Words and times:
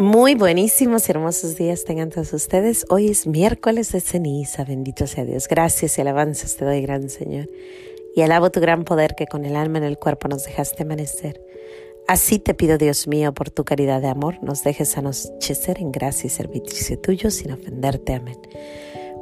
Muy 0.00 0.34
buenísimos 0.34 1.06
y 1.06 1.12
hermosos 1.12 1.56
días 1.56 1.84
tengan 1.84 2.08
todos 2.08 2.32
ustedes. 2.32 2.86
Hoy 2.88 3.10
es 3.10 3.26
miércoles 3.26 3.92
de 3.92 4.00
ceniza, 4.00 4.64
bendito 4.64 5.06
sea 5.06 5.26
Dios. 5.26 5.46
Gracias 5.46 5.98
y 5.98 6.00
alabanzas 6.00 6.56
te 6.56 6.64
doy, 6.64 6.80
gran 6.80 7.10
Señor. 7.10 7.50
Y 8.16 8.22
alabo 8.22 8.48
tu 8.48 8.60
gran 8.60 8.84
poder 8.84 9.14
que 9.14 9.26
con 9.26 9.44
el 9.44 9.56
alma 9.56 9.76
en 9.76 9.84
el 9.84 9.98
cuerpo 9.98 10.26
nos 10.26 10.44
dejaste 10.44 10.84
amanecer. 10.84 11.44
Así 12.08 12.38
te 12.38 12.54
pido, 12.54 12.78
Dios 12.78 13.08
mío, 13.08 13.34
por 13.34 13.50
tu 13.50 13.64
caridad 13.64 14.00
de 14.00 14.08
amor, 14.08 14.42
nos 14.42 14.64
dejes 14.64 14.96
anochecer 14.96 15.76
en 15.80 15.92
gracia 15.92 16.28
y 16.28 16.30
servicio 16.30 16.98
tuyo 16.98 17.30
sin 17.30 17.52
ofenderte. 17.52 18.14
Amén. 18.14 18.38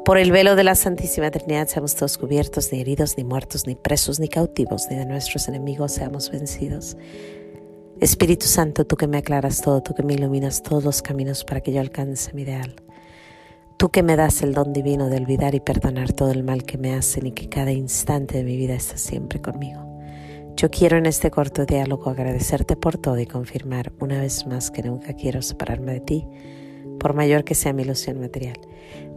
Por 0.05 0.17
el 0.17 0.31
velo 0.31 0.55
de 0.55 0.63
la 0.63 0.77
Santísima 0.77 1.33
Trinidad 1.33 1.67
seamos 1.67 1.97
todos 1.97 2.17
cubiertos, 2.19 2.73
ni 2.73 2.81
heridos, 2.81 3.17
ni 3.19 3.25
muertos, 3.25 3.67
ni 3.67 3.75
presos, 3.75 4.21
ni 4.21 4.29
cautivos, 4.29 4.87
ni 4.89 4.97
de 4.97 5.07
nuestros 5.07 5.49
enemigos 5.49 5.91
seamos 5.91 6.31
vencidos. 6.31 6.97
Espíritu 8.01 8.47
Santo, 8.47 8.84
tú 8.84 8.95
que 8.95 9.09
me 9.09 9.19
aclaras 9.19 9.61
todo, 9.61 9.83
tú 9.83 9.93
que 9.93 10.05
me 10.05 10.15
iluminas 10.15 10.62
todos 10.62 10.84
los 10.84 11.02
caminos 11.02 11.45
para 11.45 11.61
que 11.61 11.73
yo 11.73 11.80
alcance 11.80 12.33
mi 12.33 12.43
ideal. 12.43 12.77
Tú 13.77 13.88
que 13.88 14.05
me 14.05 14.15
das 14.15 14.43
el 14.43 14.55
don 14.55 14.73
divino 14.73 15.09
de 15.09 15.16
olvidar 15.16 15.57
y 15.57 15.61
perdonar 15.61 16.12
todo 16.12 16.30
el 16.30 16.45
mal 16.45 16.62
que 16.62 16.79
me 16.79 16.95
hacen 16.95 17.27
y 17.27 17.33
que 17.33 17.48
cada 17.48 17.73
instante 17.73 18.38
de 18.38 18.45
mi 18.45 18.57
vida 18.57 18.74
está 18.74 18.97
siempre 18.97 19.41
conmigo. 19.41 19.80
Yo 20.55 20.71
quiero 20.71 20.97
en 20.97 21.07
este 21.07 21.33
corto 21.33 21.66
diálogo 21.66 22.09
agradecerte 22.09 22.77
por 22.77 22.98
todo 22.98 23.19
y 23.19 23.27
confirmar 23.27 23.93
una 23.99 24.21
vez 24.21 24.46
más 24.46 24.71
que 24.71 24.85
nunca 24.85 25.15
quiero 25.15 25.43
separarme 25.43 25.95
de 25.95 26.01
ti, 26.01 26.29
por 26.98 27.15
mayor 27.15 27.45
que 27.45 27.55
sea 27.55 27.73
mi 27.73 27.83
ilusión 27.83 28.20
material. 28.20 28.59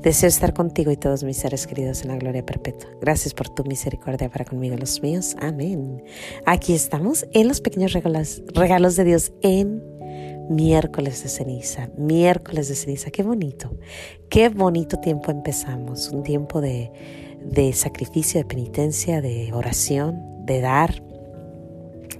Deseo 0.01 0.29
estar 0.29 0.53
contigo 0.53 0.91
y 0.91 0.97
todos 0.97 1.23
mis 1.23 1.37
seres 1.37 1.67
queridos 1.67 2.01
en 2.01 2.07
la 2.07 2.17
gloria 2.17 2.43
perpetua. 2.43 2.89
Gracias 3.01 3.35
por 3.35 3.49
tu 3.49 3.63
misericordia 3.63 4.29
para 4.29 4.45
conmigo 4.45 4.73
y 4.75 4.79
los 4.79 5.01
míos. 5.03 5.35
Amén. 5.39 6.03
Aquí 6.45 6.73
estamos 6.73 7.27
en 7.33 7.47
los 7.47 7.61
pequeños 7.61 7.93
regalos, 7.93 8.41
regalos 8.53 8.95
de 8.95 9.03
Dios 9.03 9.31
en 9.43 9.83
miércoles 10.49 11.21
de 11.21 11.29
ceniza. 11.29 11.89
Miércoles 11.97 12.67
de 12.67 12.75
ceniza. 12.75 13.11
Qué 13.11 13.21
bonito. 13.21 13.77
Qué 14.29 14.49
bonito 14.49 14.99
tiempo 14.99 15.29
empezamos. 15.29 16.09
Un 16.09 16.23
tiempo 16.23 16.61
de, 16.61 16.91
de 17.45 17.71
sacrificio, 17.73 18.39
de 18.39 18.45
penitencia, 18.45 19.21
de 19.21 19.53
oración, 19.53 20.45
de 20.45 20.61
dar. 20.61 21.03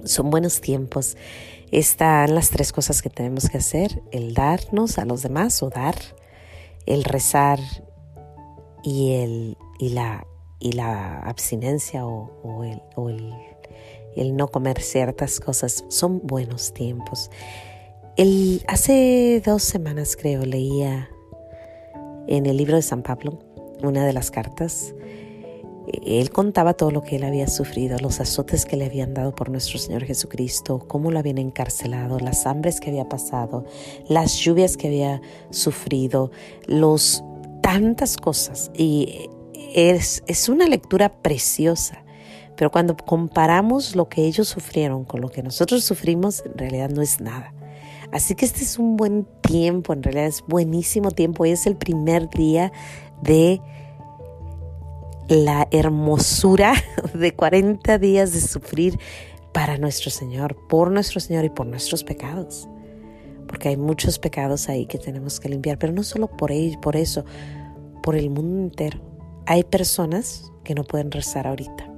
Son 0.04 0.30
buenos 0.30 0.60
tiempos. 0.60 1.16
Están 1.72 2.34
las 2.34 2.50
tres 2.50 2.70
cosas 2.70 3.00
que 3.00 3.08
tenemos 3.08 3.48
que 3.48 3.56
hacer. 3.58 4.02
El 4.12 4.34
darnos 4.34 4.98
a 4.98 5.06
los 5.06 5.22
demás 5.22 5.62
o 5.62 5.70
dar 5.70 5.94
el 6.86 7.02
rezar 7.02 7.58
y, 8.82 9.14
el, 9.14 9.56
y, 9.78 9.88
la, 9.88 10.26
y 10.60 10.72
la 10.72 11.20
abstinencia 11.20 12.04
o, 12.04 12.62
el, 12.62 12.82
el, 13.08 13.34
el, 14.16 14.36
no 14.36 14.48
comer 14.48 14.82
ciertas 14.82 15.40
cosas 15.40 15.84
son 15.88 16.20
buenos 16.22 16.74
tiempos. 16.74 17.30
El, 18.16 18.62
hace 18.68 19.42
dos 19.44 19.62
semanas 19.62 20.16
creo 20.16 20.44
leía 20.44 21.08
en 22.28 22.44
el 22.44 22.58
libro 22.58 22.76
de 22.76 22.82
San 22.82 23.02
Pablo 23.02 23.38
una 23.82 24.04
de 24.04 24.12
las 24.12 24.30
cartas. 24.30 24.94
Él 26.04 26.30
contaba 26.30 26.74
todo 26.74 26.90
lo 26.90 27.02
que 27.02 27.16
él 27.16 27.24
había 27.24 27.46
sufrido, 27.48 27.98
los 27.98 28.20
azotes 28.20 28.64
que 28.64 28.76
le 28.76 28.86
habían 28.86 29.14
dado 29.14 29.34
por 29.34 29.50
nuestro 29.50 29.78
Señor 29.78 30.04
Jesucristo, 30.04 30.80
cómo 30.86 31.10
lo 31.10 31.18
habían 31.18 31.38
encarcelado, 31.38 32.18
las 32.18 32.46
hambres 32.46 32.80
que 32.80 32.90
había 32.90 33.08
pasado, 33.08 33.64
las 34.08 34.38
lluvias 34.38 34.76
que 34.76 34.88
había 34.88 35.20
sufrido, 35.50 36.30
los 36.66 37.22
tantas 37.62 38.16
cosas. 38.16 38.70
Y 38.74 39.28
es, 39.74 40.22
es 40.26 40.48
una 40.48 40.66
lectura 40.66 41.20
preciosa. 41.22 42.02
Pero 42.56 42.70
cuando 42.70 42.96
comparamos 42.96 43.96
lo 43.96 44.08
que 44.08 44.24
ellos 44.24 44.48
sufrieron 44.48 45.04
con 45.04 45.20
lo 45.20 45.28
que 45.28 45.42
nosotros 45.42 45.84
sufrimos, 45.84 46.42
en 46.44 46.56
realidad 46.58 46.90
no 46.90 47.02
es 47.02 47.20
nada. 47.20 47.54
Así 48.12 48.34
que 48.34 48.44
este 48.44 48.62
es 48.62 48.78
un 48.78 48.96
buen 48.96 49.26
tiempo, 49.40 49.94
en 49.94 50.02
realidad 50.02 50.26
es 50.26 50.44
buenísimo 50.46 51.10
tiempo. 51.10 51.44
Hoy 51.44 51.52
es 51.52 51.66
el 51.66 51.76
primer 51.76 52.28
día 52.28 52.70
de 53.22 53.60
la 55.32 55.66
hermosura 55.70 56.74
de 57.14 57.34
40 57.34 57.98
días 57.98 58.32
de 58.32 58.40
sufrir 58.40 58.98
para 59.52 59.78
nuestro 59.78 60.10
Señor, 60.10 60.56
por 60.68 60.90
nuestro 60.90 61.20
Señor 61.20 61.44
y 61.44 61.50
por 61.50 61.66
nuestros 61.66 62.04
pecados. 62.04 62.68
Porque 63.46 63.68
hay 63.68 63.76
muchos 63.76 64.18
pecados 64.18 64.68
ahí 64.68 64.86
que 64.86 64.98
tenemos 64.98 65.40
que 65.40 65.48
limpiar, 65.48 65.78
pero 65.78 65.92
no 65.92 66.02
solo 66.02 66.28
por 66.28 66.52
ello, 66.52 66.80
por 66.80 66.96
eso, 66.96 67.24
por 68.02 68.14
el 68.14 68.30
mundo 68.30 68.62
entero. 68.62 69.00
Hay 69.46 69.64
personas 69.64 70.52
que 70.64 70.74
no 70.74 70.84
pueden 70.84 71.10
rezar 71.10 71.46
ahorita. 71.46 71.90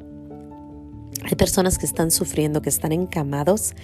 Hay 1.25 1.37
personas 1.37 1.79
que 1.79 1.87
están 1.87 2.11
sufriendo, 2.11 2.61
que 2.63 2.69
están 2.69 2.93
encamados, 2.93 3.75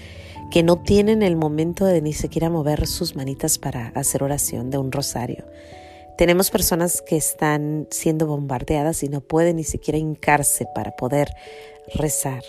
que 0.50 0.62
no 0.62 0.82
tienen 0.82 1.22
el 1.22 1.36
momento 1.36 1.84
de 1.84 2.02
ni 2.02 2.12
siquiera 2.12 2.50
mover 2.50 2.86
sus 2.86 3.16
manitas 3.16 3.58
para 3.58 3.88
hacer 3.88 4.22
oración 4.22 4.70
de 4.70 4.78
un 4.78 4.90
rosario. 4.90 5.44
Tenemos 6.16 6.50
personas 6.50 7.02
que 7.02 7.16
están 7.16 7.86
siendo 7.90 8.26
bombardeadas 8.26 9.02
y 9.02 9.08
no 9.08 9.20
pueden 9.20 9.56
ni 9.56 9.64
siquiera 9.64 9.98
hincarse 9.98 10.66
para 10.74 10.94
poder 10.96 11.30
rezar. 11.94 12.42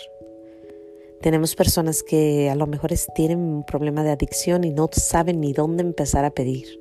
Tenemos 1.22 1.56
personas 1.56 2.04
que 2.04 2.50
a 2.50 2.56
lo 2.56 2.66
mejor 2.66 2.92
tienen 3.16 3.40
un 3.40 3.64
problema 3.64 4.04
de 4.04 4.10
adicción 4.10 4.64
y 4.64 4.72
no 4.72 4.90
saben 4.92 5.40
ni 5.40 5.54
dónde 5.54 5.84
empezar 5.84 6.26
a 6.26 6.32
pedir. 6.32 6.80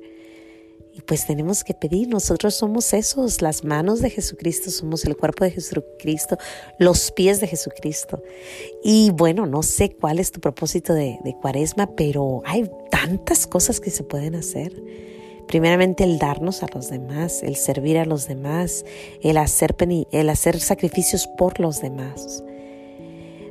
Y 0.93 1.01
pues 1.01 1.25
tenemos 1.25 1.63
que 1.63 1.73
pedir, 1.73 2.09
nosotros 2.09 2.55
somos 2.55 2.93
esos, 2.93 3.41
las 3.41 3.63
manos 3.63 4.01
de 4.01 4.09
Jesucristo, 4.09 4.71
somos 4.71 5.05
el 5.05 5.15
cuerpo 5.15 5.45
de 5.45 5.51
Jesucristo, 5.51 6.37
los 6.79 7.11
pies 7.11 7.39
de 7.39 7.47
Jesucristo. 7.47 8.21
Y 8.83 9.11
bueno, 9.11 9.45
no 9.45 9.63
sé 9.63 9.91
cuál 9.91 10.19
es 10.19 10.31
tu 10.31 10.41
propósito 10.41 10.93
de, 10.93 11.19
de 11.23 11.35
cuaresma, 11.41 11.95
pero 11.95 12.41
hay 12.45 12.69
tantas 12.89 13.47
cosas 13.47 13.79
que 13.79 13.89
se 13.89 14.03
pueden 14.03 14.35
hacer. 14.35 14.73
Primeramente 15.51 16.05
el 16.05 16.17
darnos 16.17 16.63
a 16.63 16.67
los 16.73 16.89
demás, 16.89 17.43
el 17.43 17.57
servir 17.57 17.97
a 17.97 18.05
los 18.05 18.25
demás, 18.25 18.85
el 19.21 19.35
hacer, 19.35 19.75
el 20.13 20.29
hacer 20.29 20.61
sacrificios 20.61 21.27
por 21.27 21.59
los 21.59 21.81
demás. 21.81 22.41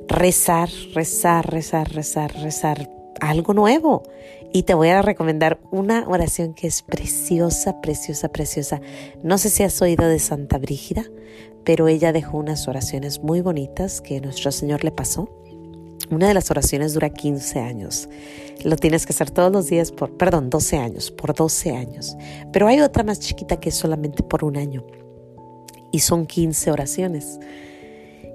Rezar, 0.08 0.70
rezar, 0.94 1.52
rezar, 1.52 1.92
rezar, 1.92 2.32
rezar 2.40 2.90
algo 3.20 3.52
nuevo. 3.52 4.02
Y 4.50 4.62
te 4.62 4.72
voy 4.72 4.88
a 4.88 5.02
recomendar 5.02 5.60
una 5.70 6.08
oración 6.08 6.54
que 6.54 6.68
es 6.68 6.80
preciosa, 6.80 7.82
preciosa, 7.82 8.30
preciosa. 8.30 8.80
No 9.22 9.36
sé 9.36 9.50
si 9.50 9.62
has 9.62 9.82
oído 9.82 10.08
de 10.08 10.20
Santa 10.20 10.56
Brígida, 10.56 11.04
pero 11.64 11.86
ella 11.86 12.14
dejó 12.14 12.38
unas 12.38 12.66
oraciones 12.66 13.22
muy 13.22 13.42
bonitas 13.42 14.00
que 14.00 14.22
nuestro 14.22 14.52
Señor 14.52 14.84
le 14.84 14.90
pasó. 14.90 15.28
Una 16.10 16.26
de 16.28 16.34
las 16.34 16.50
oraciones 16.50 16.94
dura 16.94 17.10
15 17.10 17.60
años. 17.60 18.08
Lo 18.64 18.76
tienes 18.76 19.06
que 19.06 19.12
hacer 19.12 19.30
todos 19.30 19.52
los 19.52 19.68
días 19.68 19.92
por, 19.92 20.16
perdón, 20.16 20.50
12 20.50 20.76
años, 20.76 21.10
por 21.10 21.34
12 21.34 21.70
años. 21.70 22.16
Pero 22.52 22.66
hay 22.66 22.80
otra 22.80 23.04
más 23.04 23.20
chiquita 23.20 23.60
que 23.60 23.68
es 23.68 23.76
solamente 23.76 24.22
por 24.22 24.44
un 24.44 24.56
año. 24.56 24.84
Y 25.92 26.00
son 26.00 26.26
15 26.26 26.72
oraciones. 26.72 27.38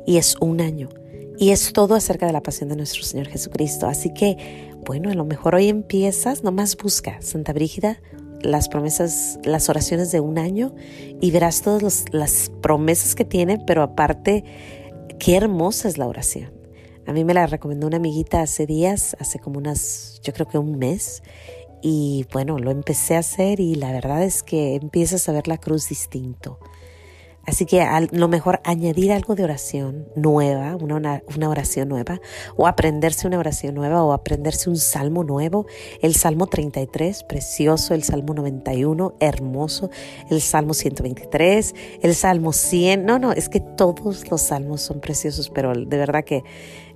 Y 0.07 0.17
es 0.17 0.37
un 0.39 0.61
año. 0.61 0.89
Y 1.37 1.51
es 1.51 1.73
todo 1.73 1.95
acerca 1.95 2.25
de 2.25 2.33
la 2.33 2.41
pasión 2.41 2.69
de 2.69 2.77
nuestro 2.77 3.03
Señor 3.03 3.27
Jesucristo. 3.27 3.87
Así 3.87 4.13
que, 4.13 4.71
bueno, 4.85 5.09
a 5.09 5.13
lo 5.13 5.25
mejor 5.25 5.55
hoy 5.55 5.67
empiezas, 5.67 6.43
nomás 6.43 6.77
busca 6.77 7.21
Santa 7.21 7.51
Brígida, 7.51 7.99
las 8.41 8.69
promesas, 8.69 9.37
las 9.43 9.67
oraciones 9.69 10.11
de 10.11 10.21
un 10.21 10.37
año 10.37 10.73
y 11.19 11.31
verás 11.31 11.61
todas 11.61 12.05
las 12.11 12.51
promesas 12.61 13.15
que 13.15 13.25
tiene, 13.25 13.59
pero 13.65 13.83
aparte, 13.83 14.45
qué 15.19 15.35
hermosa 15.35 15.89
es 15.89 15.97
la 15.97 16.07
oración. 16.07 16.54
A 17.07 17.13
mí 17.13 17.23
me 17.23 17.33
la 17.33 17.45
recomendó 17.45 17.87
una 17.87 17.97
amiguita 17.97 18.41
hace 18.41 18.65
días, 18.65 19.15
hace 19.19 19.39
como 19.39 19.59
unas, 19.59 20.19
yo 20.23 20.33
creo 20.33 20.47
que 20.47 20.57
un 20.57 20.79
mes. 20.79 21.21
Y 21.81 22.25
bueno, 22.33 22.57
lo 22.57 22.71
empecé 22.71 23.15
a 23.15 23.19
hacer 23.19 23.59
y 23.59 23.75
la 23.75 23.91
verdad 23.91 24.23
es 24.23 24.41
que 24.41 24.75
empiezas 24.75 25.29
a 25.29 25.31
ver 25.31 25.47
la 25.47 25.59
cruz 25.59 25.87
distinto. 25.87 26.59
Así 27.45 27.65
que 27.65 27.81
a 27.81 28.01
lo 28.01 28.27
mejor 28.27 28.59
añadir 28.63 29.11
algo 29.11 29.35
de 29.35 29.43
oración 29.43 30.07
nueva, 30.15 30.75
una, 30.75 31.21
una, 31.35 31.49
oración 31.49 31.89
nueva, 31.89 32.19
o 32.55 32.65
aprenderse 32.65 33.27
una 33.27 33.37
oración 33.37 33.75
nueva, 33.75 34.03
o 34.03 34.13
aprenderse 34.13 34.69
un 34.69 34.77
salmo 34.77 35.23
nuevo. 35.23 35.67
El 36.01 36.15
Salmo 36.15 36.47
33, 36.47 37.23
precioso, 37.23 37.93
el 37.93 38.03
Salmo 38.03 38.33
91, 38.33 39.15
hermoso, 39.19 39.91
el 40.31 40.41
Salmo 40.41 40.73
123, 40.73 41.75
el 42.01 42.15
Salmo 42.15 42.51
100. 42.51 43.05
No, 43.05 43.19
no, 43.19 43.31
es 43.31 43.47
que 43.47 43.59
todos 43.59 44.29
los 44.31 44.41
salmos 44.41 44.81
son 44.81 44.99
preciosos, 44.99 45.49
pero 45.49 45.73
de 45.73 45.97
verdad 45.97 46.23
que 46.23 46.43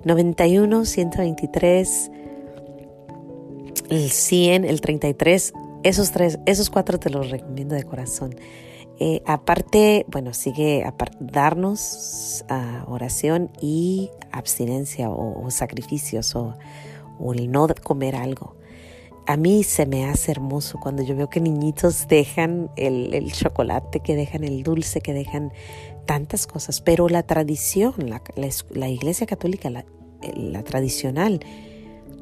91, 0.04 0.84
123, 0.84 2.10
el 3.90 4.10
100, 4.10 4.64
el 4.64 4.80
33, 4.80 5.52
esos 5.82 6.10
tres, 6.10 6.38
esos 6.46 6.70
cuatro 6.70 6.98
te 6.98 7.10
los 7.10 7.30
recomiendo 7.30 7.74
de 7.74 7.84
corazón. 7.84 8.34
Eh, 9.02 9.22
aparte, 9.24 10.04
bueno, 10.08 10.34
sigue 10.34 10.84
darnos 11.20 12.44
uh, 12.50 12.92
oración 12.92 13.50
y 13.58 14.10
abstinencia 14.30 15.08
o, 15.08 15.50
sacrificios 15.50 16.36
o, 16.36 16.54
el 17.32 17.50
no 17.50 17.66
comer 17.82 18.14
algo. 18.14 18.56
A 19.26 19.38
mí 19.38 19.64
se 19.64 19.86
me 19.86 20.04
hace 20.04 20.32
hermoso 20.32 20.78
cuando 20.78 21.02
yo 21.02 21.16
veo 21.16 21.30
que 21.30 21.40
niñitos 21.40 22.08
dejan 22.08 22.70
el, 22.76 23.32
chocolate, 23.32 24.00
que 24.00 24.16
dejan 24.16 24.44
el 24.44 24.62
dulce, 24.62 25.00
que 25.00 25.14
dejan 25.14 25.50
tantas 26.04 26.46
cosas, 26.46 26.82
pero 26.82 27.08
la 27.08 27.22
tradición, 27.22 27.94
la, 28.06 28.88
iglesia 28.90 29.26
católica, 29.26 29.70
la, 29.70 29.86
la 30.36 30.62
tradicional, 30.62 31.40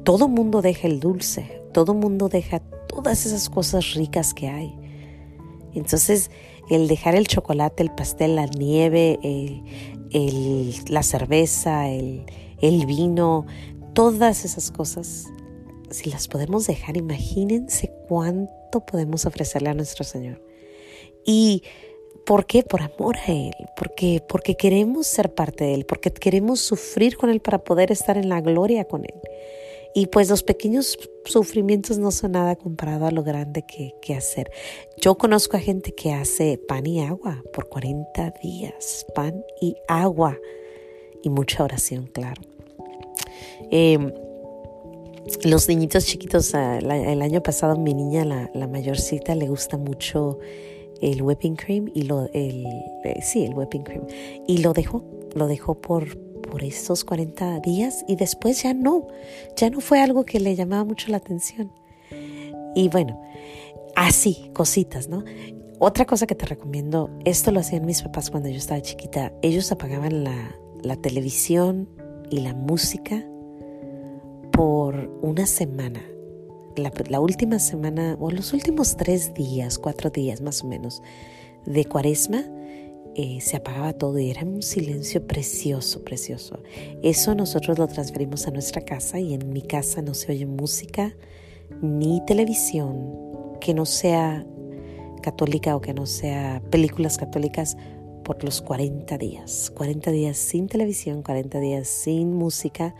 todo 0.05 0.29
mundo 0.29 0.61
deja 0.61 0.87
el 0.87 1.01
dulce, 1.01 1.61
todo 1.73 1.93
mundo 1.93 2.29
deja 2.29 2.59
todas 2.59 3.25
esas 3.25 3.49
cosas 3.49 3.95
ricas 3.95 4.33
que 4.33 4.47
hay. 4.47 4.79
Entonces, 5.73 6.31
el 6.69 6.87
dejar 6.87 7.15
el 7.15 7.27
chocolate, 7.27 7.83
el 7.83 7.91
pastel, 7.91 8.35
la 8.35 8.45
nieve, 8.45 9.19
la 10.87 11.03
cerveza, 11.03 11.89
el, 11.89 12.25
el 12.61 12.85
vino, 12.85 13.45
todas 13.93 14.45
esas 14.45 14.71
cosas, 14.71 15.25
si 15.89 16.09
las 16.09 16.27
podemos 16.27 16.67
dejar, 16.67 16.97
imagínense 16.97 17.91
cuánto 18.07 18.85
podemos 18.85 19.25
ofrecerle 19.25 19.69
a 19.69 19.73
nuestro 19.73 20.03
Señor. 20.03 20.41
Y 21.25 21.63
¿Por 22.29 22.45
qué? 22.45 22.61
Por 22.61 22.83
amor 22.83 23.17
a 23.17 23.31
Él, 23.31 23.55
porque, 23.75 24.21
porque 24.29 24.55
queremos 24.55 25.07
ser 25.07 25.33
parte 25.33 25.63
de 25.63 25.73
Él, 25.73 25.85
porque 25.87 26.11
queremos 26.11 26.59
sufrir 26.59 27.17
con 27.17 27.31
Él 27.31 27.39
para 27.39 27.63
poder 27.63 27.91
estar 27.91 28.17
en 28.17 28.29
la 28.29 28.39
gloria 28.39 28.85
con 28.85 29.03
Él. 29.03 29.19
Y 29.95 30.07
pues 30.07 30.29
los 30.29 30.43
pequeños 30.43 30.97
sufrimientos 31.25 31.97
no 31.97 32.11
son 32.11 32.33
nada 32.33 32.55
comparado 32.55 33.05
a 33.05 33.11
lo 33.11 33.23
grande 33.23 33.65
que, 33.65 34.13
hacer. 34.13 34.51
Yo 34.97 35.17
conozco 35.17 35.57
a 35.57 35.59
gente 35.59 35.93
que 35.93 36.13
hace 36.13 36.57
pan 36.57 36.85
y 36.85 37.01
agua 37.01 37.43
por 37.53 37.69
40 37.69 38.33
días, 38.41 39.05
pan 39.15 39.43
y 39.61 39.75
agua 39.87 40.37
y 41.23 41.29
mucha 41.29 41.63
oración, 41.63 42.07
claro. 42.07 42.41
Em, 43.71 44.11
los 45.43 45.67
niñitos 45.67 46.05
chiquitos, 46.05 46.53
el 46.53 47.21
año 47.21 47.43
pasado 47.43 47.77
mi 47.77 47.93
niña, 47.93 48.25
la, 48.25 48.49
la 48.53 48.67
mayorcita, 48.67 49.35
le 49.35 49.47
gusta 49.47 49.77
mucho 49.77 50.39
el 51.01 51.21
whipping 51.21 51.55
cream 51.55 51.89
y 51.93 52.03
lo, 52.03 52.29
el, 52.33 52.65
eh, 53.03 53.19
sí, 53.21 53.45
el 53.45 53.53
whipping 53.53 53.83
cream. 53.83 54.05
Y 54.47 54.59
lo 54.59 54.73
dejó, 54.73 55.03
lo 55.35 55.47
dejó 55.47 55.75
por, 55.75 56.17
por 56.49 56.63
esos 56.63 57.03
40 57.03 57.59
días 57.59 58.03
y 58.07 58.15
después 58.15 58.63
ya 58.63 58.73
no, 58.73 59.07
ya 59.55 59.69
no 59.69 59.79
fue 59.79 60.01
algo 60.01 60.25
que 60.25 60.39
le 60.39 60.55
llamaba 60.55 60.83
mucho 60.83 61.09
la 61.09 61.17
atención. 61.17 61.71
Y 62.75 62.89
bueno, 62.89 63.21
así, 63.95 64.51
cositas, 64.53 65.07
¿no? 65.07 65.23
Otra 65.79 66.05
cosa 66.05 66.27
que 66.27 66.35
te 66.35 66.45
recomiendo, 66.45 67.09
esto 67.25 67.51
lo 67.51 67.61
hacían 67.61 67.85
mis 67.85 68.01
papás 68.01 68.29
cuando 68.31 68.49
yo 68.49 68.57
estaba 68.57 68.81
chiquita, 68.81 69.31
ellos 69.41 69.71
apagaban 69.71 70.23
la, 70.23 70.55
la 70.81 70.95
televisión 70.97 71.87
y 72.29 72.41
la 72.41 72.53
música 72.53 73.25
por 74.51 75.09
una 75.21 75.45
semana 75.45 76.01
la, 77.09 77.19
última 77.19 77.59
semana 77.59 78.15
o 78.19 78.31
los 78.31 78.53
últimos 78.53 78.95
tres 78.95 79.33
días, 79.33 79.77
cuatro 79.77 80.09
días 80.09 80.41
más 80.41 80.63
o 80.63 80.67
menos 80.67 81.01
de 81.65 81.85
cuaresma, 81.85 82.43
eh, 83.15 83.39
se 83.41 83.57
apagaba 83.57 83.93
todo 83.93 84.19
y 84.19 84.29
era 84.29 84.43
un 84.43 84.61
silencio 84.61 85.25
precioso, 85.25 86.03
precioso. 86.03 86.59
Eso 87.03 87.35
nosotros 87.35 87.77
lo 87.77 87.87
transferimos 87.87 88.47
a 88.47 88.51
nuestra 88.51 88.81
casa 88.81 89.19
y 89.19 89.33
en 89.33 89.51
mi 89.51 89.61
casa 89.61 90.01
no 90.01 90.13
se 90.13 90.31
oye 90.31 90.45
música 90.45 91.15
ni 91.81 92.23
televisión 92.25 93.29
que 93.59 93.73
no 93.73 93.85
sea 93.85 94.45
católica 95.21 95.75
o 95.75 95.81
que 95.81 95.93
no 95.93 96.05
sea 96.05 96.61
películas 96.69 97.17
católicas 97.17 97.77
por 98.23 98.43
los 98.43 98.61
40 98.61 99.17
días. 99.17 99.71
40 99.75 100.11
días 100.11 100.37
sin 100.37 100.67
televisión, 100.67 101.23
40 101.23 101.59
días 101.59 101.87
sin 101.87 102.33
música, 102.33 102.95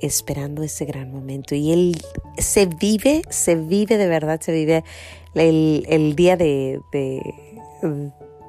esperando 0.00 0.62
ese 0.62 0.84
gran 0.84 1.10
momento. 1.10 1.54
Y 1.54 1.72
él 1.72 1.96
se 2.38 2.66
vive, 2.66 3.22
se 3.30 3.56
vive 3.56 3.96
de 3.96 4.06
verdad, 4.06 4.40
se 4.40 4.52
vive 4.52 4.84
el, 5.34 6.14
día 6.16 6.36
de, 6.36 6.80
de, 6.92 7.22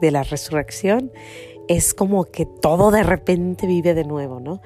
la 0.01 0.24
resurrección. 0.24 1.12
Es 1.68 1.94
como 1.94 2.25
que 2.25 2.45
todo 2.45 2.92
de 2.92 3.03
repente 3.03 3.65
vive 3.65 3.94
de 3.94 4.03
nuevo, 4.03 4.39
¿no? 4.39 4.62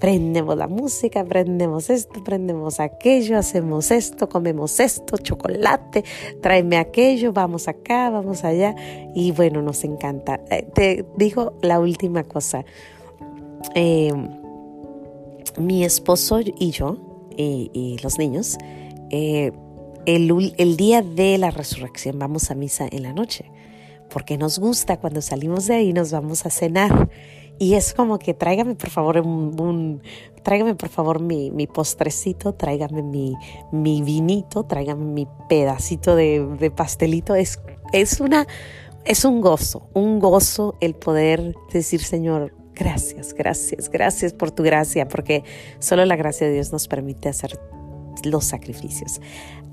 Prendemos 0.00 0.56
la 0.56 0.66
música, 0.66 1.24
prendemos 1.24 1.88
esto, 1.88 2.24
prendemos 2.24 2.80
aquello, 2.80 3.38
hacemos 3.38 3.90
esto, 3.90 4.28
comemos 4.28 4.80
esto, 4.80 5.16
chocolate, 5.18 6.04
tráeme 6.40 6.78
aquello, 6.78 7.32
vamos 7.32 7.68
acá, 7.68 8.10
vamos 8.10 8.44
allá. 8.44 8.74
Y 9.14 9.32
bueno, 9.32 9.62
nos 9.62 9.84
encanta. 9.84 10.40
Eh, 10.50 10.66
te 10.74 11.06
digo 11.16 11.54
la 11.62 11.78
última 11.80 12.24
cosa. 12.24 12.64
Eh, 13.74 14.12
mi 15.58 15.84
esposo 15.84 16.40
y 16.40 16.70
yo, 16.70 16.96
y, 17.36 17.98
los 18.02 18.18
niños, 18.18 18.58
eh, 19.10 19.52
el, 20.06 20.76
día 20.76 21.02
de 21.02 21.38
la 21.38 21.50
resurrección 21.50 22.18
vamos 22.18 22.50
a 22.50 22.54
misa 22.54 22.86
en 22.90 23.02
la 23.02 23.12
noche, 23.12 23.50
porque 24.14 24.38
nos 24.38 24.60
gusta 24.60 24.98
cuando 24.98 25.20
salimos 25.20 25.66
de 25.66 25.74
ahí 25.74 25.92
nos 25.92 26.12
vamos 26.12 26.46
a 26.46 26.50
cenar. 26.50 27.10
Y 27.58 27.74
es 27.74 27.94
como 27.94 28.20
que 28.20 28.32
tráigame 28.32 28.76
por 28.76 28.88
favor 28.88 29.18
un, 29.18 30.00
tráigame 30.44 30.76
por 30.76 30.88
favor 30.88 31.20
mi, 31.20 31.50
mi 31.50 31.66
postrecito, 31.66 32.54
tráigame 32.54 33.02
mi, 33.02 33.34
mi, 33.72 34.02
vinito, 34.02 34.62
tráigame 34.62 35.04
mi 35.04 35.26
pedacito 35.48 36.14
de, 36.14 36.46
de 36.46 36.70
pastelito. 36.70 37.34
Es, 37.34 37.60
es, 37.92 38.20
una, 38.20 38.46
es 39.04 39.24
un 39.24 39.40
gozo, 39.40 39.88
un 39.94 40.20
gozo 40.20 40.76
el 40.80 40.94
poder 40.94 41.56
decir, 41.72 42.00
Señor, 42.00 42.54
Gracias, 42.76 43.34
gracias, 43.34 43.88
gracias 43.88 44.32
por 44.32 44.50
tu 44.50 44.64
gracia, 44.64 45.06
porque 45.06 45.44
solo 45.78 46.04
la 46.04 46.16
gracia 46.16 46.48
de 46.48 46.54
Dios 46.54 46.72
nos 46.72 46.88
permite 46.88 47.28
hacer 47.28 47.56
los 48.24 48.46
sacrificios. 48.46 49.20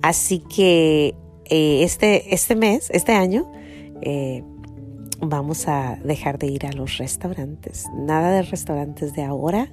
Así 0.03 0.37
que 0.37 1.15
eh, 1.45 1.81
este, 1.81 2.31
este 2.35 2.55
mes, 2.55 2.91
este 2.91 3.13
año, 3.13 3.51
eh, 4.01 4.43
vamos 5.19 5.67
a 5.67 5.97
dejar 6.03 6.37
de 6.37 6.47
ir 6.47 6.65
a 6.65 6.71
los 6.71 6.97
restaurantes. 6.97 7.85
Nada 7.95 8.31
de 8.31 8.41
restaurantes 8.43 9.13
de 9.13 9.23
ahora 9.23 9.69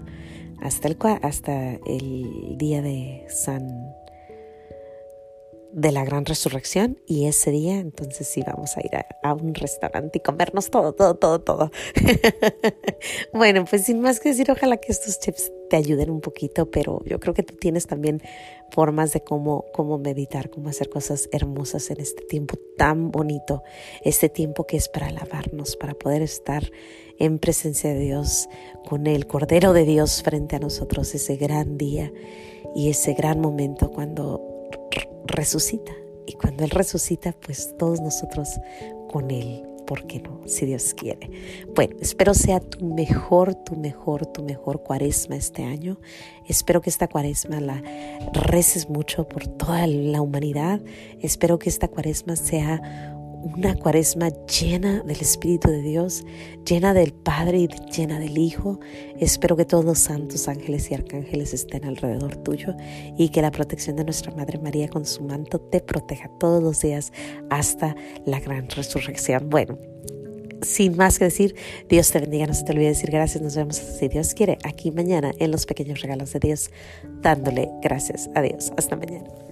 hasta 0.61 0.89
el, 0.89 0.97
hasta 1.23 1.73
el 1.87 2.57
día 2.59 2.83
de 2.83 3.25
San 3.29 3.88
de 5.73 5.93
la 5.93 6.05
gran 6.05 6.25
resurrección 6.25 6.99
y 7.07 7.27
ese 7.27 7.51
día 7.51 7.79
entonces 7.79 8.27
sí 8.27 8.43
vamos 8.47 8.77
a 8.77 8.81
ir 8.81 8.91
a, 9.23 9.35
un 9.35 9.55
restaurante 9.55 10.19
y 10.19 10.21
comernos 10.21 10.71
todo, 10.71 10.93
todo, 10.93 11.17
todo, 11.17 11.41
todo. 11.41 11.71
bueno, 13.33 13.65
pues 13.69 13.85
sin 13.85 14.01
más 14.01 14.21
que 14.21 14.31
decir, 14.31 14.51
ojalá 14.51 14.79
que 14.79 14.91
estos 14.91 15.21
tips 15.21 15.53
te 15.69 15.77
ayuden 15.77 16.11
un 16.11 16.21
poquito, 16.21 16.71
pero 16.71 17.03
yo 17.05 17.21
creo 17.21 17.35
que 17.35 17.43
tú 17.43 17.55
tienes 17.57 17.87
también 17.87 18.23
formas 18.71 19.13
de 19.13 19.21
cómo, 19.21 19.67
cómo 19.73 19.99
meditar, 19.99 20.49
cómo 20.49 20.71
hacer 20.71 20.89
cosas 20.89 21.29
hermosas 21.33 21.91
en 21.91 22.01
este 22.01 22.23
tiempo 22.25 22.57
tan 22.77 23.11
bonito, 23.11 23.63
este 24.03 24.29
tiempo 24.29 24.67
que 24.67 24.79
es 24.79 24.89
para 24.89 25.09
alabarnos, 25.09 25.77
para 25.77 25.95
poder 25.95 26.23
estar 26.23 26.71
en 27.19 27.39
presencia 27.39 27.93
de 27.93 28.01
Dios, 28.01 28.49
con 28.89 29.07
el 29.07 29.27
Cordero 29.27 29.73
de 29.73 29.85
Dios 29.85 30.23
frente 30.23 30.57
a 30.57 30.61
nosotros, 30.61 31.15
ese 31.15 31.37
gran 31.37 31.77
día 31.77 32.13
y 32.75 32.91
ese 32.91 33.13
gran 33.13 33.41
momento 33.41 33.91
cuando 33.91 34.48
resucita. 35.29 35.93
Y 36.27 36.33
cuando 36.33 36.65
Él 36.65 36.71
resucita, 36.71 37.33
pues 37.33 37.75
todos 37.79 38.01
nosotros 38.01 38.49
con 39.09 39.31
Él. 39.31 39.65
¿Por 39.87 40.07
qué 40.07 40.21
no? 40.21 40.43
Si 40.47 40.67
Dios 40.67 40.93
quiere. 40.93 41.31
Bueno, 41.75 41.97
espero 42.01 42.35
sea 42.35 42.61
tu 42.61 42.85
mejor, 42.85 43.55
tu 43.55 43.75
mejor, 43.75 44.27
tu 44.27 44.43
mejor 44.43 44.83
cuaresma 44.83 45.37
este 45.37 45.65
año. 45.65 45.99
Espero 46.47 46.83
que 46.83 46.91
esta 46.91 47.09
cuaresma 47.09 47.59
la 47.61 47.83
reces 48.35 48.91
mucho 48.91 49.27
por 49.27 49.47
toda 49.47 49.87
la 49.87 50.21
humanidad. 50.21 50.83
Espero 51.23 51.59
que 51.59 51.71
esta 51.71 51.89
cuaresma 51.89 52.37
sea 52.37 53.18
una 53.43 53.75
cuaresma 53.77 54.31
llena 54.47 55.03
del 55.03 55.21
Espíritu 55.21 55.71
de 55.71 55.83
Dios, 55.83 56.25
llena 56.65 56.95
del 56.95 57.13
Padre 57.13 57.59
y 57.59 57.69
llena 57.91 58.19
del 58.19 58.39
Hijo. 58.39 58.81
Espero 59.19 59.57
que 59.57 59.65
todos 59.65 59.85
los 59.85 59.99
santos 59.99 60.49
ángeles 60.49 60.91
y 60.91 60.95
arcángeles 60.95 61.55
estén 61.55 61.85
alrededor 61.85 62.37
tuyo 62.37 62.75
y 63.17 63.29
que 63.31 63.43
la 63.43 63.51
protección 63.51 63.97
de 63.97 64.05
nuestra 64.05 64.33
Madre 64.33 64.59
María 64.59 64.89
con 64.89 65.05
su 65.05 65.23
manto 65.23 65.61
te 65.61 65.81
proteja 65.81 66.31
todos 66.39 66.63
los 66.63 66.81
días 66.81 67.13
hasta 67.51 67.95
la 68.25 68.41
gran 68.41 68.69
resurrección. 68.69 69.49
Bueno, 69.49 69.79
sin 70.63 70.97
más 70.97 71.19
que 71.19 71.27
decir, 71.27 71.55
Dios 71.89 72.11
te 72.11 72.21
bendiga, 72.21 72.47
no 72.47 72.55
se 72.55 72.65
te 72.65 72.73
olvide 72.73 72.89
decir 72.89 73.11
gracias, 73.11 73.43
nos 73.43 73.57
vemos 73.57 73.77
si 73.77 74.09
Dios 74.09 74.35
quiere 74.35 74.59
aquí 74.65 74.91
mañana 74.91 75.33
en 75.39 75.51
los 75.51 75.67
pequeños 75.67 76.01
regalos 76.01 76.33
de 76.33 76.41
Dios, 76.41 76.71
dándole 77.23 77.71
gracias 77.83 78.29
a 78.35 78.43
Dios. 78.43 78.73
Hasta 78.77 78.97
mañana. 78.97 79.48